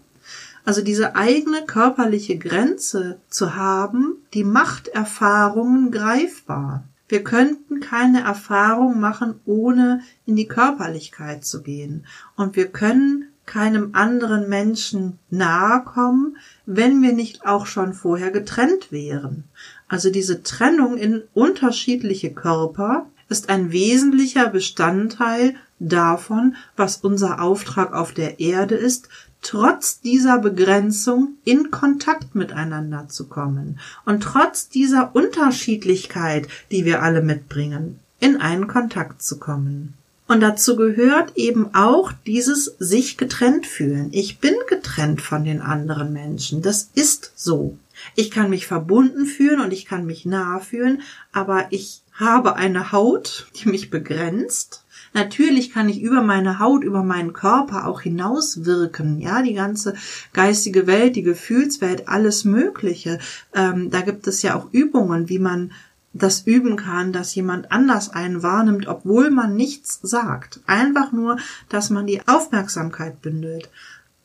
Also 0.65 0.81
diese 0.81 1.17
eigene 1.17 1.67
körperliche 1.67 2.39
Grenze 2.39 3.19
zu 3.29 3.57
haben, 3.57 4.19
die 4.33 4.45
macht 4.45 4.87
Erfahrungen 4.87 5.91
greifbar. 5.91 6.85
Wir 7.13 7.23
könnten 7.23 7.81
keine 7.81 8.23
Erfahrung 8.23 8.99
machen, 8.99 9.39
ohne 9.45 10.01
in 10.25 10.35
die 10.35 10.49
Körperlichkeit 10.49 11.45
zu 11.45 11.63
gehen. 11.63 12.07
Und 12.37 12.57
wir 12.57 12.69
können 12.69 13.27
keinem 13.45 13.91
anderen 13.93 14.49
Menschen 14.49 15.19
nahe 15.29 15.85
kommen, 15.85 16.39
wenn 16.65 17.03
wir 17.03 17.13
nicht 17.13 17.45
auch 17.45 17.67
schon 17.67 17.93
vorher 17.93 18.31
getrennt 18.31 18.93
wären. 18.93 19.45
Also 19.89 20.09
diese 20.09 20.43
Trennung 20.43 20.97
in 20.97 21.23
unterschiedliche 21.35 22.33
Körper 22.33 23.11
ist 23.33 23.49
ein 23.49 23.73
wesentlicher 23.73 24.49
Bestandteil 24.49 25.55
davon, 25.81 26.55
was 26.77 26.99
unser 26.99 27.43
Auftrag 27.43 27.93
auf 27.95 28.13
der 28.13 28.39
Erde 28.39 28.77
ist, 28.77 29.09
trotz 29.41 30.01
dieser 30.01 30.39
Begrenzung 30.39 31.31
in 31.45 31.71
Kontakt 31.71 32.35
miteinander 32.35 33.09
zu 33.09 33.27
kommen 33.27 33.81
und 34.05 34.23
trotz 34.23 34.69
dieser 34.69 35.17
Unterschiedlichkeit, 35.17 36.47
die 36.71 36.85
wir 36.85 37.03
alle 37.03 37.23
mitbringen, 37.23 37.99
in 38.21 38.37
einen 38.37 38.69
Kontakt 38.69 39.23
zu 39.23 39.39
kommen. 39.39 39.95
Und 40.29 40.41
dazu 40.41 40.77
gehört 40.77 41.37
eben 41.37 41.75
auch 41.75 42.13
dieses 42.27 42.77
sich 42.79 43.17
getrennt 43.17 43.67
fühlen. 43.67 44.11
Ich 44.13 44.39
bin 44.39 44.55
getrennt 44.69 45.21
von 45.21 45.45
den 45.45 45.61
anderen 45.61 46.13
Menschen. 46.13 46.63
Das 46.63 46.91
ist 46.95 47.33
so. 47.35 47.77
Ich 48.15 48.31
kann 48.31 48.51
mich 48.51 48.67
verbunden 48.67 49.27
fühlen 49.27 49.61
und 49.61 49.73
ich 49.73 49.87
kann 49.87 50.07
mich 50.07 50.27
nah 50.27 50.61
fühlen, 50.61 51.03
aber 51.33 51.67
ich 51.71 52.03
habe 52.13 52.57
eine 52.57 52.93
Haut, 52.93 53.47
die 53.57 53.69
mich 53.69 53.91
begrenzt. 53.91 54.85
Natürlich 55.15 55.73
kann 55.73 55.89
ich 55.89 56.01
über 56.01 56.23
meine 56.23 56.59
Haut, 56.59 56.85
über 56.85 57.03
meinen 57.03 57.33
Körper 57.33 57.87
auch 57.87 58.01
hinauswirken. 58.01 59.21
Ja, 59.21 59.43
die 59.43 59.55
ganze 59.55 59.95
geistige 60.33 60.87
Welt, 60.87 61.17
die 61.17 61.23
Gefühlswelt, 61.23 62.09
alles 62.09 62.45
Mögliche. 62.45 63.19
Ähm, 63.55 63.91
da 63.91 64.01
gibt 64.01 64.27
es 64.27 64.43
ja 64.43 64.55
auch 64.55 64.73
Übungen, 64.73 65.29
wie 65.29 65.39
man 65.39 65.73
das 66.15 66.43
üben 66.47 66.77
kann, 66.77 67.13
dass 67.13 67.35
jemand 67.35 67.73
anders 67.73 68.11
einen 68.11 68.43
wahrnimmt, 68.43 68.87
obwohl 68.87 69.31
man 69.31 69.57
nichts 69.57 69.99
sagt. 70.03 70.61
Einfach 70.67 71.13
nur, 71.13 71.39
dass 71.69 71.91
man 71.91 72.07
die 72.07 72.27
Aufmerksamkeit 72.27 73.23
bündelt. 73.23 73.71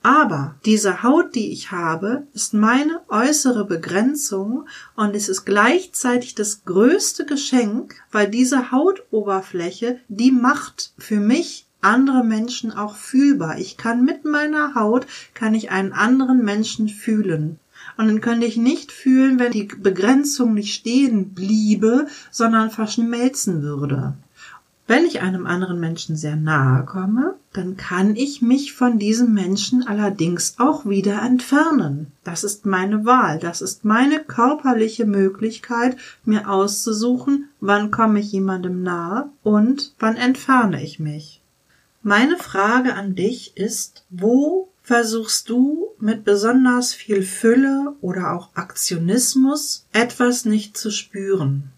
Aber 0.07 0.55
diese 0.63 1.03
Haut, 1.03 1.35
die 1.35 1.51
ich 1.51 1.73
habe, 1.73 2.27
ist 2.33 2.53
meine 2.53 3.01
äußere 3.09 3.65
Begrenzung 3.65 4.65
und 4.95 5.13
es 5.17 5.27
ist 5.27 5.43
gleichzeitig 5.43 6.33
das 6.33 6.63
größte 6.63 7.25
Geschenk, 7.25 7.93
weil 8.13 8.29
diese 8.29 8.71
Hautoberfläche, 8.71 9.99
die 10.07 10.31
macht 10.31 10.93
für 10.97 11.19
mich 11.19 11.65
andere 11.81 12.23
Menschen 12.23 12.71
auch 12.71 12.95
fühlbar. 12.95 13.59
Ich 13.59 13.75
kann 13.75 14.05
mit 14.05 14.23
meiner 14.23 14.75
Haut, 14.75 15.05
kann 15.33 15.53
ich 15.53 15.71
einen 15.71 15.91
anderen 15.91 16.41
Menschen 16.41 16.87
fühlen. 16.87 17.59
Und 17.97 18.07
dann 18.07 18.21
könnte 18.21 18.45
ich 18.45 18.55
nicht 18.55 18.93
fühlen, 18.93 19.39
wenn 19.39 19.51
die 19.51 19.65
Begrenzung 19.65 20.53
nicht 20.53 20.73
stehen 20.73 21.33
bliebe, 21.33 22.07
sondern 22.31 22.69
verschmelzen 22.71 23.61
würde. 23.61 24.13
Wenn 24.87 25.03
ich 25.03 25.19
einem 25.19 25.45
anderen 25.45 25.81
Menschen 25.81 26.15
sehr 26.15 26.37
nahe 26.37 26.85
komme, 26.85 27.35
dann 27.57 27.75
kann 27.75 28.15
ich 28.15 28.43
mich 28.43 28.73
von 28.73 28.99
diesem 28.99 29.33
Menschen 29.33 29.85
allerdings 29.87 30.55
auch 30.59 30.85
wieder 30.85 31.23
entfernen. 31.23 32.11
Das 32.23 32.43
ist 32.43 32.67
meine 32.67 33.03
Wahl, 33.03 33.39
das 33.39 33.61
ist 33.61 33.83
meine 33.83 34.19
körperliche 34.19 35.07
Möglichkeit, 35.07 35.97
mir 36.23 36.49
auszusuchen, 36.49 37.49
wann 37.59 37.89
komme 37.89 38.19
ich 38.19 38.31
jemandem 38.31 38.83
nahe 38.83 39.31
und 39.41 39.95
wann 39.97 40.17
entferne 40.17 40.83
ich 40.83 40.99
mich. 40.99 41.41
Meine 42.03 42.37
Frage 42.37 42.93
an 42.93 43.15
dich 43.15 43.57
ist, 43.57 44.05
wo 44.11 44.69
versuchst 44.83 45.49
du 45.49 45.87
mit 45.99 46.23
besonders 46.23 46.93
viel 46.93 47.23
Fülle 47.23 47.95
oder 48.01 48.33
auch 48.33 48.49
Aktionismus 48.53 49.87
etwas 49.93 50.45
nicht 50.45 50.77
zu 50.77 50.91
spüren? 50.91 51.71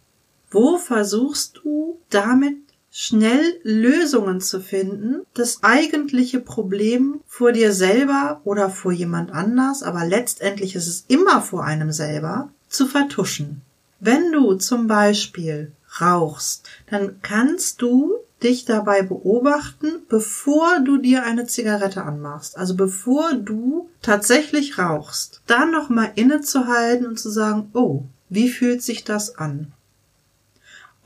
Wo 0.52 0.78
versuchst 0.78 1.62
du 1.64 2.00
damit 2.10 2.58
schnell 3.02 3.62
Lösungen 3.64 4.42
zu 4.42 4.60
finden, 4.60 5.22
das 5.34 5.64
eigentliche 5.64 6.42
Problem 6.42 7.22
vor 7.28 7.54
dir 7.54 7.72
selber 7.72 8.42
oder 8.44 8.70
vor 8.70 8.92
jemand 8.92 9.32
anders, 9.32 9.84
aber 9.84 10.06
letztendlich 10.06 10.76
ist 10.76 10.88
es 10.88 11.06
immer 11.08 11.42
vor 11.42 11.64
einem 11.64 11.94
selber, 11.94 12.50
zu 12.68 12.88
vertuschen. 12.88 13.62
Wenn 14.02 14.34
du 14.34 14.56
zum 14.56 14.88
Beispiel 14.88 15.72
rauchst, 16.02 16.68
dann 16.90 17.22
kannst 17.22 17.82
du 17.82 18.16
dich 18.44 18.66
dabei 18.66 19.02
beobachten, 19.02 20.02
bevor 20.10 20.82
du 20.82 20.98
dir 20.98 21.24
eine 21.24 21.46
Zigarette 21.46 22.04
anmachst. 22.04 22.58
Also 22.58 22.76
bevor 22.76 23.34
du 23.34 23.88
tatsächlich 24.02 24.78
rauchst, 24.78 25.42
dann 25.48 25.72
nochmal 25.72 26.12
innezuhalten 26.16 27.08
und 27.08 27.18
zu 27.18 27.30
sagen, 27.30 27.70
oh, 27.74 28.04
wie 28.28 28.50
fühlt 28.50 28.84
sich 28.84 29.06
das 29.06 29.38
an? 29.38 29.72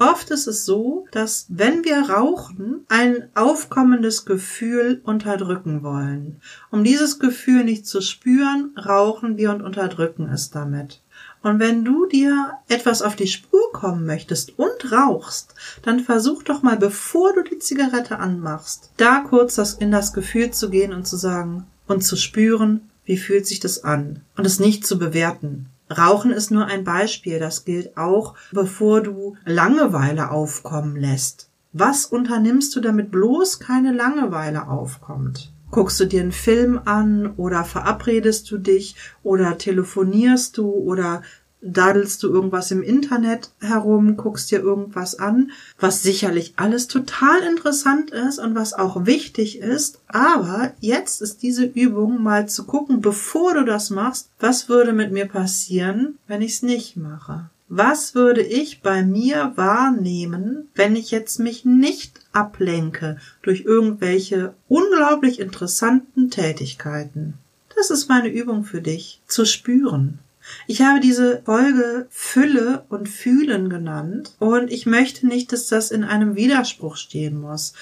Oft 0.04 0.32
ist 0.32 0.48
es 0.48 0.66
so, 0.66 1.06
dass 1.12 1.46
wenn 1.48 1.86
wir 1.86 2.10
rauchen, 2.10 2.86
ein 2.90 3.30
aufkommendes 3.36 4.26
Gefühl 4.26 5.00
unterdrücken 5.06 5.82
wollen. 5.82 6.42
Um 6.72 6.84
dieses 6.84 7.20
Gefühl 7.20 7.64
nicht 7.64 7.88
zu 7.88 8.02
spüren, 8.02 8.76
rauchen 8.78 9.38
wir 9.38 9.52
und 9.52 9.62
unterdrücken 9.62 10.28
es 10.28 10.50
damit. 10.50 11.02
Und 11.42 11.60
wenn 11.60 11.86
du 11.86 12.06
dir 12.06 12.52
etwas 12.68 13.02
auf 13.02 13.16
die 13.16 13.28
Spur 13.28 13.72
kommen 13.72 14.06
möchtest 14.06 14.60
und 14.60 14.92
rauchst, 14.92 15.56
dann 15.84 16.02
versuch 16.02 16.44
doch 16.44 16.64
mal, 16.64 16.76
bevor 16.76 17.34
du 17.34 17.42
die 17.42 17.60
Zigarette 17.60 18.20
anmachst, 18.20 18.92
da 18.98 19.20
kurz 19.22 19.58
in 19.80 19.92
das 19.92 20.12
Gefühl 20.12 20.52
zu 20.52 20.70
gehen 20.70 20.92
und 20.92 21.08
zu 21.08 21.16
sagen 21.16 21.66
und 21.88 22.04
zu 22.04 22.18
spüren, 22.18 22.90
wie 23.06 23.18
fühlt 23.18 23.48
sich 23.48 23.62
das 23.62 23.86
an 23.86 24.20
und 24.36 24.46
es 24.46 24.60
nicht 24.60 24.86
zu 24.86 25.00
bewerten. 25.00 25.70
Rauchen 25.90 26.32
ist 26.32 26.52
nur 26.52 26.66
ein 26.66 26.84
Beispiel, 26.84 27.40
das 27.40 27.66
gilt 27.66 27.98
auch, 27.98 28.36
bevor 28.52 29.02
du 29.02 29.36
Langeweile 29.46 30.32
aufkommen 30.32 30.96
lässt. 30.96 31.50
Was 31.72 32.06
unternimmst 32.06 32.76
du, 32.76 32.82
damit 32.82 33.12
bloß 33.12 33.60
keine 33.60 33.92
Langeweile 33.92 34.68
aufkommt? 34.68 35.52
Guckst 35.72 36.00
du 36.00 36.06
dir 36.06 36.22
einen 36.22 36.32
Film 36.32 36.80
an 36.86 37.34
oder 37.36 37.64
verabredest 37.64 38.50
du 38.52 38.60
dich 38.60 38.96
oder 39.24 39.58
telefonierst 39.58 40.58
du 40.58 40.70
oder 40.70 41.24
dadelst 41.64 42.22
du 42.24 42.30
irgendwas 42.30 42.72
im 42.72 42.84
Internet 42.84 43.50
herum, 43.60 44.18
guckst 44.18 44.52
dir 44.52 44.60
irgendwas 44.60 45.18
an, 45.18 45.52
was 45.80 46.04
sicherlich 46.04 46.54
alles 46.58 46.88
total 46.88 47.42
interessant 47.42 48.12
ist 48.12 48.40
und 48.40 48.56
was 48.56 48.74
auch 48.74 49.06
wichtig 49.06 49.60
ist. 49.60 50.00
Aber 50.08 50.74
jetzt 50.80 51.22
ist 51.22 51.42
diese 51.42 51.66
Übung 51.66 52.22
mal 52.22 52.48
zu 52.48 52.66
gucken, 52.66 53.02
bevor 53.02 53.54
du 53.54 53.64
das 53.64 53.90
machst, 53.90 54.30
was 54.40 54.70
würde 54.70 54.94
mit 54.94 55.12
mir 55.12 55.26
passieren, 55.26 56.18
wenn 56.28 56.42
ich 56.42 56.54
es 56.54 56.64
nicht 56.64 56.98
mache? 56.98 57.50
Was 57.70 58.14
würde 58.14 58.44
ich 58.44 58.82
bei 58.82 59.04
mir 59.04 59.54
wahrnehmen, 59.56 60.68
wenn 60.76 60.96
ich 60.96 61.12
jetzt 61.12 61.40
mich 61.40 61.66
nicht 61.66 62.20
ablenke 62.32 63.18
durch 63.42 63.62
irgendwelche 63.62 64.54
unglaublich 64.68 65.40
interessanten 65.40 66.30
Tätigkeiten? 66.30 67.36
Das 67.76 67.90
ist 67.90 68.10
meine 68.10 68.28
Übung 68.28 68.64
für 68.64 68.82
dich, 68.82 69.22
zu 69.28 69.46
spüren. 69.46 70.20
Ich 70.68 70.82
habe 70.82 71.00
diese 71.00 71.42
Folge 71.46 72.08
Fülle 72.10 72.86
und 72.90 73.10
Fühlen 73.10 73.70
genannt 73.70 74.34
und 74.40 74.72
ich 74.72 74.86
möchte 74.86 75.28
nicht, 75.28 75.52
dass 75.52 75.68
das 75.68 75.92
in 75.92 76.04
einem 76.04 76.36
Widerspruch 76.36 76.96
stehen 76.96 77.40
muss. 77.40 77.74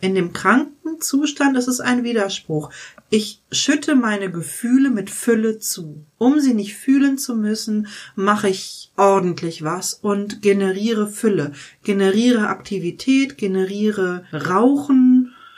In 0.00 0.14
dem 0.14 0.32
kranken 0.32 1.00
Zustand 1.00 1.56
ist 1.56 1.68
es 1.68 1.80
ein 1.80 2.04
Widerspruch. 2.04 2.70
Ich 3.10 3.40
schütte 3.52 3.94
meine 3.94 4.30
Gefühle 4.30 4.90
mit 4.90 5.10
Fülle 5.10 5.58
zu. 5.58 6.04
Um 6.18 6.40
sie 6.40 6.54
nicht 6.54 6.74
fühlen 6.74 7.18
zu 7.18 7.36
müssen, 7.36 7.86
mache 8.14 8.48
ich 8.48 8.90
ordentlich 8.96 9.62
was 9.62 9.94
und 9.94 10.42
generiere 10.42 11.06
Fülle, 11.06 11.52
generiere 11.84 12.48
Aktivität, 12.48 13.38
generiere 13.38 14.24
Rauchen, 14.32 15.15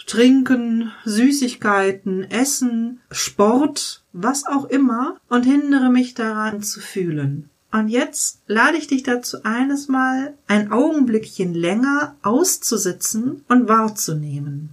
Trinken, 0.08 0.90
Süßigkeiten, 1.04 2.30
Essen, 2.30 3.00
Sport, 3.10 4.02
was 4.14 4.46
auch 4.46 4.64
immer 4.64 5.18
und 5.28 5.44
hindere 5.44 5.90
mich 5.90 6.14
daran 6.14 6.62
zu 6.62 6.80
fühlen. 6.80 7.50
Und 7.70 7.88
jetzt 7.88 8.40
lade 8.46 8.78
ich 8.78 8.86
dich 8.86 9.02
dazu 9.02 9.44
eines 9.44 9.88
Mal 9.88 10.32
ein 10.46 10.72
Augenblickchen 10.72 11.52
länger 11.52 12.16
auszusitzen 12.22 13.44
und 13.48 13.68
wahrzunehmen. 13.68 14.70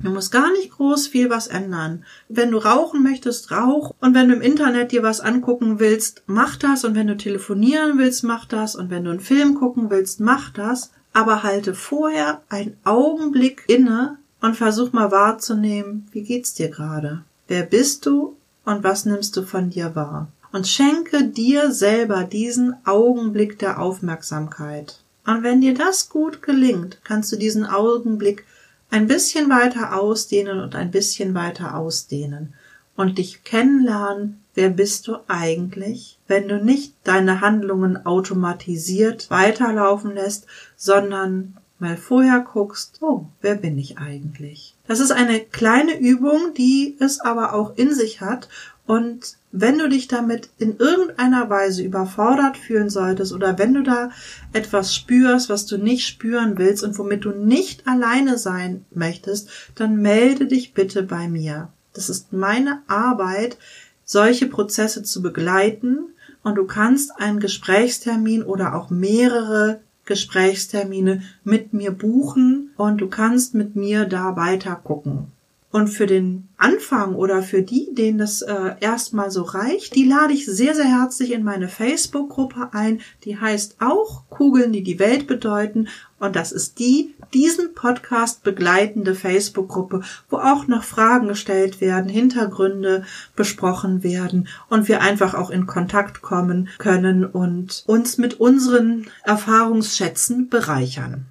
Du 0.00 0.10
musst 0.10 0.32
gar 0.32 0.50
nicht 0.52 0.70
groß 0.70 1.08
viel 1.08 1.28
was 1.28 1.48
ändern. 1.48 2.04
Wenn 2.30 2.52
du 2.52 2.56
rauchen 2.56 3.02
möchtest, 3.02 3.50
rauch. 3.50 3.94
Und 4.00 4.14
wenn 4.14 4.28
du 4.28 4.36
im 4.36 4.42
Internet 4.42 4.92
dir 4.92 5.02
was 5.02 5.20
angucken 5.20 5.80
willst, 5.80 6.22
mach 6.26 6.56
das. 6.56 6.84
Und 6.84 6.94
wenn 6.94 7.08
du 7.08 7.16
telefonieren 7.16 7.98
willst, 7.98 8.24
mach 8.24 8.46
das. 8.46 8.74
Und 8.74 8.88
wenn 8.90 9.04
du 9.04 9.10
einen 9.10 9.20
Film 9.20 9.54
gucken 9.56 9.90
willst, 9.90 10.20
mach 10.20 10.50
das. 10.50 10.92
Aber 11.12 11.42
halte 11.42 11.74
vorher 11.74 12.42
einen 12.48 12.76
Augenblick 12.84 13.64
inne 13.66 14.16
und 14.40 14.56
versuch 14.56 14.92
mal 14.92 15.10
wahrzunehmen, 15.10 16.08
wie 16.12 16.22
geht's 16.22 16.54
dir 16.54 16.68
gerade? 16.68 17.22
Wer 17.46 17.62
bist 17.62 18.06
du 18.06 18.36
und 18.64 18.84
was 18.84 19.04
nimmst 19.04 19.36
du 19.36 19.42
von 19.42 19.70
dir 19.70 19.94
wahr? 19.94 20.28
Und 20.52 20.66
schenke 20.66 21.24
dir 21.24 21.72
selber 21.72 22.24
diesen 22.24 22.74
Augenblick 22.86 23.58
der 23.58 23.80
Aufmerksamkeit. 23.80 25.00
Und 25.26 25.42
wenn 25.42 25.60
dir 25.60 25.74
das 25.74 26.08
gut 26.08 26.40
gelingt, 26.40 27.00
kannst 27.04 27.30
du 27.32 27.36
diesen 27.36 27.66
Augenblick 27.66 28.44
ein 28.90 29.06
bisschen 29.06 29.50
weiter 29.50 30.00
ausdehnen 30.00 30.60
und 30.60 30.74
ein 30.74 30.90
bisschen 30.90 31.34
weiter 31.34 31.76
ausdehnen 31.76 32.54
und 32.96 33.18
dich 33.18 33.44
kennenlernen, 33.44 34.40
wer 34.54 34.70
bist 34.70 35.06
du 35.06 35.18
eigentlich, 35.28 36.18
wenn 36.26 36.48
du 36.48 36.62
nicht 36.62 36.94
deine 37.04 37.40
Handlungen 37.40 38.04
automatisiert 38.06 39.30
weiterlaufen 39.30 40.14
lässt, 40.14 40.46
sondern 40.76 41.58
mal 41.78 41.96
vorher 41.96 42.40
guckst, 42.40 42.98
oh, 43.00 43.26
wer 43.40 43.54
bin 43.54 43.78
ich 43.78 43.98
eigentlich? 43.98 44.74
Das 44.86 45.00
ist 45.00 45.12
eine 45.12 45.40
kleine 45.40 45.98
Übung, 45.98 46.54
die 46.56 46.96
es 46.98 47.20
aber 47.20 47.54
auch 47.54 47.76
in 47.76 47.94
sich 47.94 48.20
hat 48.20 48.48
und 48.88 49.36
wenn 49.52 49.76
du 49.76 49.86
dich 49.86 50.08
damit 50.08 50.48
in 50.56 50.78
irgendeiner 50.78 51.50
Weise 51.50 51.82
überfordert 51.82 52.56
fühlen 52.56 52.88
solltest 52.88 53.34
oder 53.34 53.58
wenn 53.58 53.74
du 53.74 53.82
da 53.82 54.10
etwas 54.54 54.94
spürst, 54.94 55.50
was 55.50 55.66
du 55.66 55.76
nicht 55.76 56.06
spüren 56.06 56.56
willst 56.56 56.82
und 56.82 56.98
womit 56.98 57.26
du 57.26 57.30
nicht 57.32 57.86
alleine 57.86 58.38
sein 58.38 58.86
möchtest, 58.90 59.50
dann 59.74 60.00
melde 60.00 60.46
dich 60.46 60.72
bitte 60.72 61.02
bei 61.02 61.28
mir. 61.28 61.68
Das 61.92 62.08
ist 62.08 62.32
meine 62.32 62.80
Arbeit, 62.86 63.58
solche 64.06 64.46
Prozesse 64.46 65.02
zu 65.02 65.20
begleiten 65.20 65.98
und 66.42 66.54
du 66.54 66.64
kannst 66.64 67.20
einen 67.20 67.40
Gesprächstermin 67.40 68.42
oder 68.42 68.74
auch 68.74 68.88
mehrere 68.88 69.80
Gesprächstermine 70.08 71.22
mit 71.44 71.74
mir 71.74 71.92
buchen 71.92 72.70
und 72.76 73.00
du 73.00 73.08
kannst 73.08 73.54
mit 73.54 73.76
mir 73.76 74.06
da 74.06 74.36
weiter 74.36 74.74
gucken. 74.74 75.32
Und 75.70 75.88
für 75.88 76.06
den 76.06 76.48
Anfang 76.56 77.14
oder 77.14 77.42
für 77.42 77.60
die, 77.60 77.94
denen 77.94 78.16
das 78.16 78.40
äh, 78.40 78.76
erstmal 78.80 79.30
so 79.30 79.42
reicht, 79.42 79.94
die 79.94 80.04
lade 80.04 80.32
ich 80.32 80.46
sehr, 80.46 80.74
sehr 80.74 80.86
herzlich 80.86 81.30
in 81.32 81.44
meine 81.44 81.68
Facebook-Gruppe 81.68 82.70
ein. 82.72 83.02
Die 83.24 83.38
heißt 83.38 83.76
auch 83.80 84.22
Kugeln, 84.30 84.72
die 84.72 84.82
die 84.82 84.98
Welt 84.98 85.26
bedeuten. 85.26 85.88
Und 86.18 86.36
das 86.36 86.52
ist 86.52 86.78
die, 86.78 87.14
diesen 87.34 87.74
Podcast 87.74 88.42
begleitende 88.42 89.14
Facebook-Gruppe, 89.14 90.00
wo 90.30 90.38
auch 90.38 90.66
noch 90.68 90.84
Fragen 90.84 91.28
gestellt 91.28 91.82
werden, 91.82 92.08
Hintergründe 92.08 93.04
besprochen 93.36 94.02
werden 94.02 94.48
und 94.70 94.88
wir 94.88 95.02
einfach 95.02 95.34
auch 95.34 95.50
in 95.50 95.66
Kontakt 95.66 96.22
kommen 96.22 96.70
können 96.78 97.26
und 97.26 97.84
uns 97.86 98.16
mit 98.16 98.40
unseren 98.40 99.06
Erfahrungsschätzen 99.22 100.48
bereichern. 100.48 101.26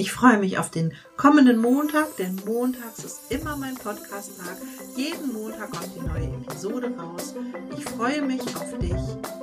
Ich 0.00 0.12
freue 0.12 0.38
mich 0.38 0.58
auf 0.58 0.70
den 0.70 0.94
kommenden 1.16 1.58
Montag, 1.58 2.16
denn 2.18 2.40
montags 2.46 3.02
ist 3.02 3.32
immer 3.32 3.56
mein 3.56 3.74
Podcast-Tag. 3.74 4.56
Jeden 4.94 5.32
Montag 5.32 5.72
kommt 5.72 5.90
die 5.96 6.06
neue 6.06 6.36
Episode 6.40 6.92
raus. 6.96 7.34
Ich 7.76 7.84
freue 7.84 8.22
mich 8.22 8.42
auf 8.54 8.78
dich. 8.78 8.92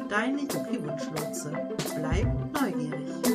Deine 0.07 0.43
Yuki 0.43 0.81
Wunschlotse. 0.81 1.51
Bleib 1.97 2.27
neugierig. 2.53 3.34